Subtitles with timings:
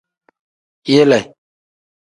[0.87, 1.19] Yile.